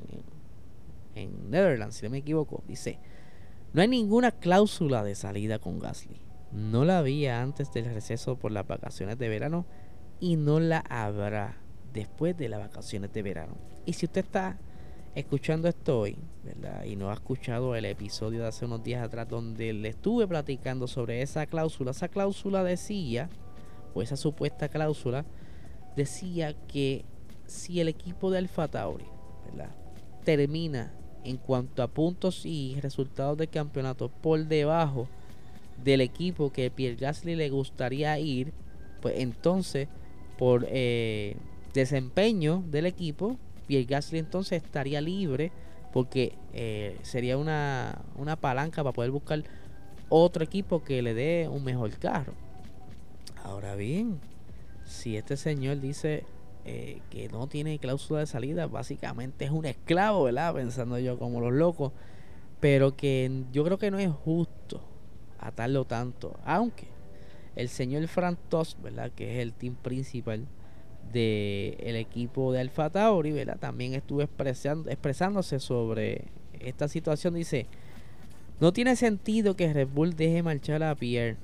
en 1.17 1.51
Netherlands, 1.51 1.97
si 1.97 2.07
no 2.07 2.11
me 2.11 2.19
equivoco. 2.19 2.63
Dice, 2.69 3.01
no 3.75 3.83
hay 3.83 3.89
ninguna 3.89 4.31
cláusula 4.31 5.03
de 5.03 5.17
salida 5.17 5.59
con 5.59 5.81
Gasly. 5.81 6.21
No 6.53 6.85
la 6.85 6.99
había 6.99 7.43
antes 7.43 7.73
del 7.73 7.87
receso 7.87 8.37
por 8.37 8.53
las 8.53 8.69
vacaciones 8.69 9.19
de 9.19 9.29
verano 9.29 9.67
y 10.21 10.37
no 10.37 10.61
la 10.61 10.79
habrá 10.89 11.57
después 11.93 12.37
de 12.37 12.49
las 12.49 12.61
vacaciones 12.61 13.13
de 13.13 13.23
verano. 13.23 13.57
Y 13.85 13.95
si 13.95 14.07
usted 14.07 14.25
está 14.25 14.59
escuchando 15.17 15.67
esto 15.67 15.99
hoy, 15.99 16.17
¿verdad? 16.45 16.85
Y 16.85 16.95
no 16.95 17.11
ha 17.11 17.15
escuchado 17.15 17.75
el 17.75 17.85
episodio 17.87 18.43
de 18.43 18.47
hace 18.47 18.65
unos 18.65 18.85
días 18.85 19.03
atrás 19.03 19.29
donde 19.29 19.73
le 19.73 19.89
estuve 19.89 20.29
platicando 20.29 20.87
sobre 20.87 21.21
esa 21.23 21.47
cláusula, 21.47 21.91
esa 21.91 22.07
cláusula 22.07 22.63
decía, 22.63 23.29
o 23.93 24.03
esa 24.03 24.17
supuesta 24.17 24.69
cláusula, 24.69 25.25
decía 25.97 26.55
que 26.69 27.05
si 27.47 27.81
el 27.81 27.89
equipo 27.89 28.31
de 28.31 28.39
Alfa 28.39 28.69
Tauri 28.69 29.07
termina 30.25 30.95
en 31.25 31.37
cuanto 31.37 31.83
a 31.83 31.89
puntos 31.89 32.45
y 32.45 32.79
resultados 32.81 33.37
del 33.39 33.49
campeonato 33.49 34.09
por 34.09 34.45
debajo 34.47 35.09
del 35.83 36.01
equipo 36.01 36.53
que 36.53 36.71
Pierre 36.71 36.97
Gasly 36.97 37.35
le 37.35 37.51
gustaría 37.51 38.19
ir, 38.19 38.53
pues 39.01 39.15
entonces 39.19 39.89
por 40.39 40.67
eh, 40.69 41.37
desempeño 41.73 42.63
del 42.69 42.87
equipo, 42.87 43.37
Pierre 43.67 43.87
Gasly 43.87 44.19
entonces 44.19 44.63
estaría 44.63 45.01
libre 45.01 45.53
porque 45.93 46.35
eh, 46.53 46.99
sería 47.03 47.39
una, 47.39 48.03
una 48.17 48.37
palanca 48.37 48.83
para 48.83 48.93
poder 48.93 49.11
buscar 49.11 49.43
otro 50.09 50.45
equipo 50.45 50.83
que 50.83 51.03
le 51.03 51.15
dé 51.15 51.49
un 51.49 51.65
mejor 51.65 51.91
carro. 51.99 52.35
Ahora 53.43 53.75
bien, 53.77 54.21
si 54.85 55.17
este 55.17 55.37
señor 55.37 55.81
dice 55.81 56.25
eh, 56.65 57.01
que 57.11 57.29
no 57.29 57.47
tiene 57.47 57.79
cláusula 57.79 58.21
de 58.21 58.27
salida, 58.27 58.67
básicamente 58.67 59.45
es 59.45 59.51
un 59.51 59.67
esclavo, 59.67 60.25
¿verdad? 60.25 60.55
Pensando 60.55 60.99
yo 60.99 61.19
como 61.19 61.41
los 61.41 61.53
locos. 61.53 61.93
Pero 62.61 62.97
que 62.97 63.45
yo 63.53 63.65
creo 63.65 63.79
que 63.79 63.91
no 63.91 63.99
es 63.99 64.11
justo 64.11 64.81
atarlo 65.39 65.85
tanto. 65.85 66.39
Aunque 66.45 66.87
el 67.57 67.69
señor 67.69 68.07
Frank 68.09 68.39
Toss, 68.49 68.77
¿verdad? 68.83 69.11
Que 69.13 69.35
es 69.35 69.43
el 69.43 69.53
team 69.53 69.75
principal 69.75 70.47
del 71.13 71.77
el 71.81 71.97
equipo 71.97 72.53
de 72.53 72.61
Alfa 72.61 72.89
¿verdad? 72.89 73.59
También 73.59 73.95
estuvo 73.95 74.23
expresando, 74.23 74.91
expresándose 74.91 75.61
sobre 75.61 76.25
esta 76.61 76.89
situación. 76.89 77.35
Dice, 77.35 77.67
no 78.61 78.73
tiene 78.73 78.97
sentido 78.97 79.55
que 79.55 79.73
Red 79.73 79.89
Bull 79.89 80.17
deje 80.17 80.43
marchar 80.43 80.83
a 80.83 80.95
Pierre 80.95 81.37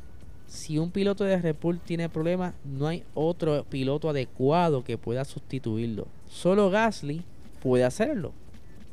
si 0.50 0.78
un 0.78 0.90
piloto 0.90 1.22
de 1.22 1.38
Red 1.38 1.54
Bull 1.62 1.78
tiene 1.78 2.08
problemas, 2.08 2.54
no 2.64 2.88
hay 2.88 3.04
otro 3.14 3.62
piloto 3.70 4.10
adecuado 4.10 4.82
que 4.82 4.98
pueda 4.98 5.24
sustituirlo. 5.24 6.08
Solo 6.28 6.70
Gasly 6.70 7.22
puede 7.62 7.84
hacerlo. 7.84 8.32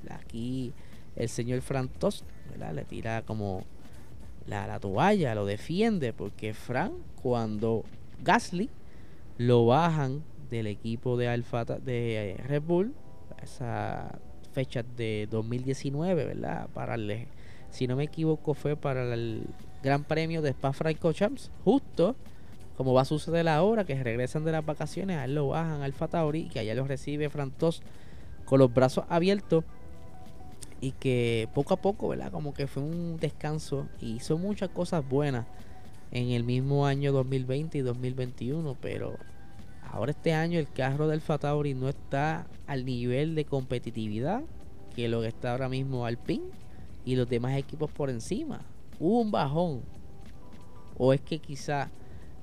Aquí 0.07 0.71
el 1.15 1.29
señor 1.29 1.61
Frantos 1.61 2.23
le 2.73 2.85
tira 2.85 3.23
como 3.23 3.63
la, 4.45 4.67
la, 4.67 4.79
toalla, 4.79 5.33
lo 5.33 5.47
defiende, 5.47 6.13
porque 6.13 6.53
Fran, 6.53 6.91
cuando 7.23 7.83
Gasly 8.23 8.69
lo 9.39 9.65
bajan 9.65 10.21
del 10.51 10.67
equipo 10.67 11.17
de 11.17 11.27
Alfa 11.27 11.65
de 11.65 12.39
Red 12.45 12.61
Bull, 12.61 12.93
esa 13.41 14.19
fecha 14.51 14.83
de 14.83 15.27
2019, 15.31 16.23
¿verdad? 16.23 16.69
Para 16.75 16.97
si 17.71 17.87
no 17.87 17.95
me 17.95 18.03
equivoco, 18.03 18.53
fue 18.53 18.75
para 18.75 19.11
el 19.15 19.47
Gran 19.83 20.03
Premio 20.03 20.41
de 20.41 20.51
Spa 20.51 20.73
Francorchamps, 20.73 21.51
justo 21.63 22.15
como 22.77 22.93
va 22.93 23.01
a 23.01 23.05
suceder 23.05 23.47
ahora, 23.49 23.85
que 23.85 24.01
regresan 24.01 24.45
de 24.45 24.51
las 24.51 24.63
vacaciones, 24.63 25.17
a 25.17 25.25
él 25.25 25.33
lo 25.33 25.47
bajan 25.47 25.81
Alfa 25.81 26.07
Tauri 26.07 26.41
y 26.41 26.49
que 26.49 26.59
allá 26.59 26.75
lo 26.75 26.85
recibe 26.85 27.27
Frantos 27.31 27.81
con 28.45 28.59
los 28.59 28.71
brazos 28.71 29.05
abiertos 29.09 29.63
y 30.79 30.91
que 30.91 31.49
poco 31.55 31.73
a 31.73 31.77
poco, 31.77 32.07
¿verdad? 32.07 32.31
Como 32.31 32.53
que 32.53 32.67
fue 32.67 32.83
un 32.83 33.17
descanso 33.17 33.87
y 33.99 34.17
hizo 34.17 34.37
muchas 34.37 34.69
cosas 34.69 35.03
buenas 35.09 35.47
en 36.11 36.29
el 36.29 36.43
mismo 36.43 36.85
año 36.85 37.11
2020 37.11 37.79
y 37.79 37.81
2021, 37.81 38.77
pero 38.79 39.17
ahora 39.81 40.11
este 40.11 40.33
año 40.33 40.59
el 40.59 40.71
carro 40.71 41.07
del 41.07 41.21
Fatauri 41.21 41.73
no 41.73 41.89
está 41.89 42.45
al 42.67 42.85
nivel 42.85 43.33
de 43.33 43.45
competitividad 43.45 44.43
que 44.95 45.07
lo 45.07 45.21
que 45.21 45.29
está 45.29 45.53
ahora 45.53 45.67
mismo 45.67 46.05
Alpine 46.05 46.45
y 47.05 47.15
los 47.15 47.27
demás 47.27 47.57
equipos 47.57 47.91
por 47.91 48.11
encima. 48.11 48.61
Hubo 48.99 49.21
un 49.21 49.31
bajón. 49.31 49.83
O 50.97 51.13
es 51.13 51.21
que 51.21 51.39
quizá 51.39 51.91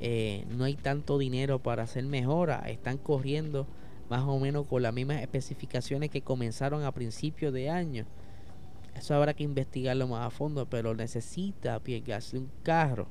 eh, 0.01 0.45
no 0.57 0.65
hay 0.65 0.75
tanto 0.75 1.19
dinero 1.19 1.59
para 1.59 1.85
hacer 1.85 2.05
mejora. 2.05 2.59
Están 2.69 2.99
corriendo 2.99 3.67
más 4.09 4.23
o 4.23 4.39
menos 4.39 4.67
con 4.67 4.83
las 4.83 4.93
mismas 4.93 5.21
especificaciones 5.23 6.11
que 6.11 6.23
comenzaron 6.23 6.85
a 6.85 6.93
principios 6.93 7.53
de 7.53 7.71
año. 7.71 8.07
Eso 8.95 9.15
habrá 9.15 9.35
que 9.35 9.43
investigarlo 9.43 10.07
más 10.07 10.27
a 10.27 10.31
fondo, 10.31 10.69
pero 10.69 10.95
necesita 10.95 11.81
Pierre 11.81 12.19
un 12.35 12.51
carro. 12.63 13.09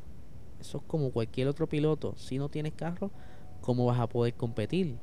Eso 0.59 0.77
es 0.77 0.83
como 0.88 1.12
cualquier 1.12 1.47
otro 1.47 1.67
piloto. 1.67 2.15
Si 2.15 2.38
no 2.38 2.47
tienes 2.50 2.73
carro, 2.73 3.12
¿cómo 3.62 3.85
vas 3.85 4.00
a 4.00 4.07
poder 4.07 4.33
competir? 4.35 4.97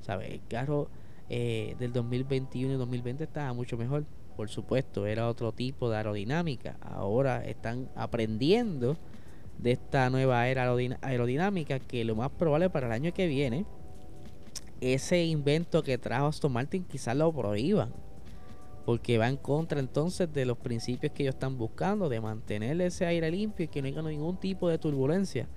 ¿Sabes? 0.00 0.30
El 0.30 0.40
carro 0.48 0.90
eh, 1.28 1.76
del 1.78 1.92
2021 1.92 2.74
y 2.74 2.76
2020 2.76 3.24
estaba 3.24 3.52
mucho 3.52 3.76
mejor. 3.76 4.04
Por 4.36 4.48
supuesto, 4.48 5.06
era 5.06 5.28
otro 5.28 5.52
tipo 5.52 5.90
de 5.90 5.96
aerodinámica. 5.96 6.76
Ahora 6.80 7.44
están 7.44 7.88
aprendiendo 7.94 8.96
de 9.58 9.72
esta 9.72 10.10
nueva 10.10 10.48
era 10.48 10.74
aerodinámica 11.02 11.78
que 11.78 12.04
lo 12.04 12.16
más 12.16 12.30
probable 12.30 12.70
para 12.70 12.86
el 12.86 12.92
año 12.92 13.14
que 13.14 13.26
viene, 13.26 13.64
ese 14.80 15.24
invento 15.24 15.82
que 15.82 15.96
trajo 15.96 16.26
Aston 16.26 16.52
Martin 16.52 16.84
quizás 16.84 17.16
lo 17.16 17.32
prohíban 17.32 17.92
porque 18.84 19.18
va 19.18 19.28
en 19.28 19.36
contra 19.36 19.80
entonces 19.80 20.32
de 20.32 20.44
los 20.44 20.58
principios 20.58 21.12
que 21.12 21.22
ellos 21.22 21.34
están 21.34 21.56
buscando, 21.56 22.08
de 22.08 22.20
mantener 22.20 22.80
ese 22.80 23.06
aire 23.06 23.30
limpio 23.30 23.64
y 23.64 23.68
que 23.68 23.80
no 23.80 23.88
haya 23.88 24.02
ningún 24.02 24.36
tipo 24.36 24.68
de 24.68 24.78
turbulencia. 24.78 25.48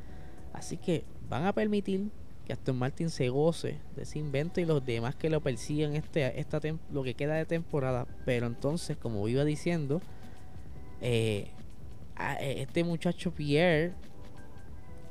Así 0.54 0.78
que 0.78 1.04
van 1.30 1.46
a 1.46 1.54
permitir 1.54 2.10
que 2.48 2.54
Aston 2.54 2.80
Martin 2.80 3.10
se 3.10 3.28
goce 3.28 3.78
de 3.94 4.04
ese 4.04 4.20
invento 4.20 4.62
y 4.62 4.66
los 4.66 4.86
demás 4.86 5.16
que 5.16 5.30
lo 5.30 5.42
persigan 5.42 5.98
este, 5.98 6.40
esta 6.40 6.62
lo 6.94 7.04
que 7.04 7.14
queda 7.14 7.36
de 7.36 7.46
temporada. 7.46 8.08
Pero 8.24 8.48
entonces, 8.48 8.96
como 8.96 9.28
iba 9.28 9.44
diciendo, 9.44 10.02
eh, 11.02 11.50
e, 12.40 12.62
este 12.62 12.86
muchacho 12.86 13.32
Pierre, 13.32 13.92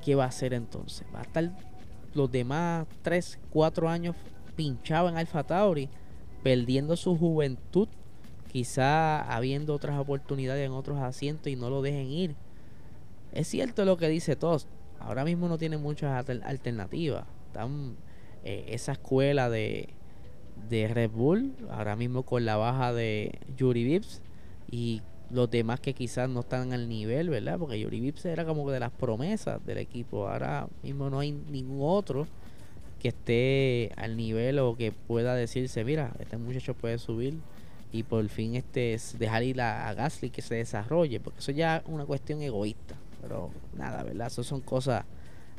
¿qué 0.03 0.15
va 0.15 0.25
a 0.25 0.29
hacer 0.29 0.55
entonces? 0.55 1.07
Va 1.15 1.21
a 1.21 1.25
estar 1.25 1.55
los 2.15 2.33
demás 2.33 2.87
3, 3.03 3.39
4 3.51 3.87
años 3.91 4.17
pinchado 4.57 5.11
en 5.11 5.19
Alfa 5.19 5.45
Tauri, 5.45 5.91
perdiendo 6.43 6.97
su 6.97 7.19
juventud 7.19 7.89
quizá 8.51 9.21
habiendo 9.31 9.75
otras 9.75 9.99
oportunidades 9.99 10.65
en 10.65 10.73
otros 10.73 11.01
asientos 11.01 11.53
y 11.53 11.57
no 11.57 11.69
lo 11.69 11.83
dejen 11.83 12.07
ir. 12.07 12.35
Es 13.33 13.49
cierto 13.49 13.85
lo 13.85 13.99
que 13.99 14.09
dice 14.09 14.37
Tost, 14.37 14.67
ahora 15.01 15.25
mismo 15.25 15.49
no 15.49 15.59
tiene 15.59 15.79
muchas 15.79 16.29
alternativas. 16.29 17.25
Eh, 18.45 18.67
esa 18.69 18.93
escuela 18.93 19.49
de, 19.51 19.89
de 20.69 20.89
Red 20.89 21.11
Bull, 21.11 21.55
ahora 21.71 21.97
mismo 21.97 22.23
con 22.23 22.45
la 22.45 22.57
baja 22.57 22.93
de 22.93 23.39
Yuri 23.57 23.85
Vips 23.85 24.21
y 24.71 25.03
los 25.31 25.51
demás 25.51 25.81
que 25.81 25.95
quizás 25.95 26.29
no 26.29 26.41
están 26.41 26.73
al 26.73 26.89
nivel, 26.89 27.31
¿verdad? 27.31 27.59
Porque 27.59 27.81
Yuri 27.81 28.01
Vips 28.01 28.25
era 28.27 28.45
como 28.45 28.71
de 28.71 28.81
las 28.81 28.93
promesas 28.93 29.65
del 29.67 29.79
equipo. 29.79 30.29
Ahora 30.29 30.69
mismo 30.83 31.11
no 31.11 31.19
hay 31.19 31.33
ningún 31.33 31.81
otro 31.83 32.27
que 33.01 33.09
esté 33.09 33.93
al 33.97 34.17
nivel 34.17 34.59
o 34.59 34.77
que 34.77 34.93
pueda 34.93 35.35
decirse, 35.35 35.85
mira, 35.85 36.13
este 36.19 36.37
muchacho 36.37 36.75
puede 36.75 36.99
subir 36.99 37.35
y 37.93 38.03
por 38.03 38.27
fin 38.29 38.55
este 38.57 38.99
dejar 39.19 39.43
ir 39.43 39.61
a, 39.61 39.93
Gasly 39.95 40.31
que 40.31 40.43
se 40.43 40.57
desarrolle, 40.57 41.21
porque 41.21 41.41
eso 41.41 41.53
ya 41.53 41.79
es 41.79 41.83
una 41.87 42.05
cuestión 42.05 42.43
egoísta. 42.43 42.97
Pero 43.23 43.51
nada, 43.77 44.03
¿verdad? 44.03 44.29
Eso 44.29 44.45
son 44.45 44.61
cosas 44.61 45.05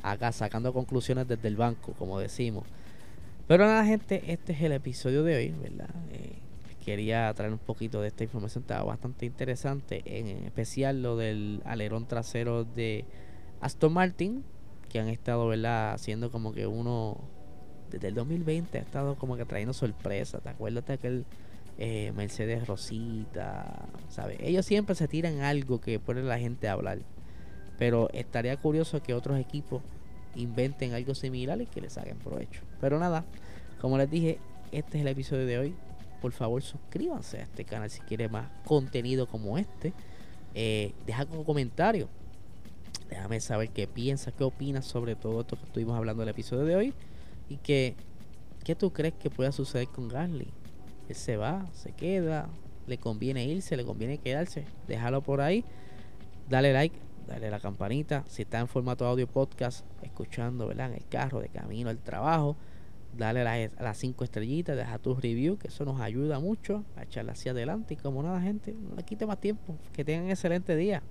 acá 0.04 0.32
sacando 0.32 0.74
conclusiones 0.74 1.28
desde 1.28 1.48
el 1.48 1.58
banco, 1.58 1.94
como 1.94 2.20
decimos. 2.20 2.66
Pero 3.48 3.66
nada, 3.66 3.86
gente, 3.86 4.32
este 4.32 4.54
es 4.54 4.62
el 4.62 4.74
episodio 4.74 5.24
de 5.24 5.36
hoy, 5.36 5.50
¿verdad? 5.62 5.90
Eh, 6.12 6.40
quería 6.84 7.34
traer 7.34 7.52
un 7.52 7.60
poquito 7.60 8.02
de 8.02 8.10
esta 8.10 8.24
información, 8.24 8.64
estaba 8.64 8.84
bastante 8.84 9.26
interesante, 9.26 10.04
en 10.06 10.46
especial 10.46 11.02
lo 11.02 11.18
del 11.18 11.62
alerón 11.66 12.08
trasero 12.08 12.64
de 12.64 13.06
Aston 13.62 13.94
Martin, 13.94 14.44
que 14.90 15.00
han 15.00 15.08
estado, 15.08 15.48
¿verdad? 15.48 15.94
Haciendo 15.94 16.32
como 16.32 16.54
que 16.54 16.68
uno, 16.68 17.18
desde 17.92 18.10
el 18.10 18.16
2020 18.16 18.78
ha 18.78 18.82
estado 18.82 19.16
como 19.16 19.38
que 19.38 19.46
trayendo 19.46 19.74
sorpresas. 19.74 20.42
¿Te 20.42 20.50
acuerdas 20.50 20.86
de 20.86 20.94
aquel 20.94 21.26
eh, 21.78 22.12
Mercedes 22.16 22.68
Rosita, 22.68 23.88
¿sabes? 24.10 24.38
Ellos 24.40 24.66
siempre 24.66 24.96
se 24.96 25.08
tiran 25.08 25.42
algo 25.42 25.80
que 25.80 26.00
pone 26.00 26.22
a 26.22 26.24
la 26.24 26.40
gente 26.40 26.68
a 26.68 26.74
hablar. 26.74 27.00
Pero 27.78 28.10
estaría 28.14 28.58
curioso 28.58 29.02
que 29.02 29.14
otros 29.14 29.40
equipos 29.40 29.82
inventen 30.36 30.94
algo 30.94 31.16
similar 31.16 31.62
y 31.62 31.66
que 31.66 31.82
les 31.82 31.98
hagan 31.98 32.18
provecho. 32.18 32.62
Pero 32.80 33.00
nada, 33.00 33.26
como 33.82 33.98
les 33.98 34.10
dije, 34.10 34.40
este 34.72 34.98
es 34.98 35.02
el 35.02 35.08
episodio 35.08 35.46
de 35.46 35.60
hoy. 35.60 35.76
Por 36.22 36.32
favor, 36.32 36.62
suscríbanse 36.62 37.38
a 37.38 37.44
este 37.44 37.64
canal 37.64 37.90
si 37.90 38.02
quieren 38.02 38.32
más 38.32 38.50
contenido 38.66 39.28
como 39.28 39.58
este. 39.58 39.94
Eh, 40.56 40.94
deja 41.06 41.26
un 41.32 41.44
comentario. 41.44 42.10
Déjame 43.10 43.40
saber 43.40 43.70
qué 43.70 43.88
piensas, 43.88 44.34
qué 44.34 44.44
opinas 44.44 44.86
sobre 44.86 45.16
todo 45.16 45.42
esto 45.42 45.56
que 45.56 45.66
estuvimos 45.66 45.96
hablando 45.96 46.24
en 46.24 46.30
el 46.30 46.34
episodio 46.34 46.66
de 46.66 46.76
hoy. 46.76 46.94
Y 47.50 47.58
que, 47.58 47.96
¿qué 48.64 48.76
tú 48.76 48.92
crees 48.92 49.14
que 49.14 49.30
pueda 49.30 49.52
suceder 49.52 49.88
con 49.88 50.08
Gasly? 50.08 50.48
Él 51.08 51.16
se 51.16 51.38
va, 51.38 51.66
se 51.74 51.94
queda, 51.94 52.50
le 52.88 52.98
conviene 52.98 53.46
irse, 53.46 53.78
le 53.78 53.86
conviene 53.86 54.18
quedarse, 54.18 54.66
déjalo 54.88 55.22
por 55.22 55.40
ahí, 55.40 55.64
dale 56.50 56.74
like, 56.74 56.98
dale 57.28 57.50
la 57.50 57.60
campanita, 57.60 58.24
si 58.28 58.44
está 58.44 58.60
en 58.60 58.68
formato 58.68 59.06
audio 59.06 59.28
podcast, 59.28 59.86
escuchando, 60.02 60.68
¿verdad? 60.68 60.88
En 60.88 60.96
el 60.96 61.08
carro, 61.08 61.40
de 61.42 61.50
camino 61.50 61.90
al 61.90 62.00
trabajo, 62.00 62.56
dale 63.18 63.42
a 63.42 63.84
las 63.84 63.98
cinco 63.98 64.24
estrellitas, 64.24 64.76
deja 64.76 64.98
tu 65.00 65.16
review, 65.16 65.58
que 65.58 65.68
eso 65.68 65.86
nos 65.86 66.00
ayuda 66.02 66.40
mucho 66.40 66.84
a 66.96 67.04
echarla 67.04 67.34
hacia 67.34 67.52
adelante 67.52 67.96
y 67.96 67.98
como 67.98 68.24
nada 68.24 68.42
gente, 68.42 68.74
no 68.74 68.96
le 68.96 69.04
quite 69.04 69.26
más 69.26 69.40
tiempo, 69.40 69.76
que 69.94 70.06
tengan 70.06 70.30
excelente 70.30 70.76
día. 70.76 71.04